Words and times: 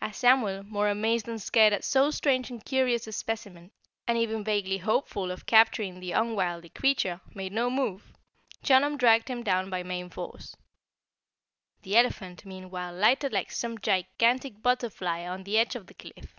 As 0.00 0.16
Samuel, 0.16 0.62
more 0.62 0.88
amazed 0.88 1.26
than 1.26 1.40
scared 1.40 1.72
at 1.72 1.82
so 1.82 2.12
strange 2.12 2.50
and 2.50 2.64
curious 2.64 3.08
a 3.08 3.12
specimen, 3.12 3.72
and 4.06 4.16
even 4.16 4.44
vaguely 4.44 4.78
hopeful 4.78 5.32
of 5.32 5.44
capturing 5.44 5.98
the 5.98 6.12
unwieldy 6.12 6.68
creature, 6.68 7.20
made 7.34 7.50
no 7.50 7.68
move, 7.68 8.12
Chunum 8.62 8.96
dragged 8.96 9.26
him 9.26 9.42
down 9.42 9.70
by 9.70 9.82
main 9.82 10.08
force. 10.08 10.54
The 11.82 11.96
elephant 11.96 12.46
meanwhile 12.46 12.94
lighted 12.94 13.32
like 13.32 13.50
some 13.50 13.76
gigantic 13.76 14.62
butterfly 14.62 15.26
on 15.26 15.42
the 15.42 15.58
edge 15.58 15.74
of 15.74 15.88
the 15.88 15.94
cliff. 15.94 16.36